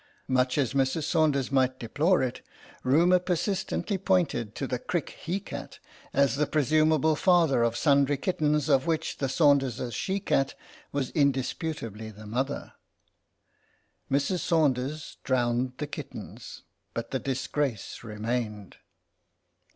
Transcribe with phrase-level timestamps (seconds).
[0.27, 1.03] Much as Mrs.
[1.03, 2.41] Saunders might deplore it,
[2.83, 5.77] rumour persist ently pointed to the Crick he cat
[6.11, 10.55] as the presumable father of sundry kittens of which the Saunders she cat
[10.91, 12.73] was indisputably the mother.
[14.09, 14.39] Mrs.
[14.39, 16.63] Saunders drowned the kittens,
[16.95, 18.77] but the disgrace remained.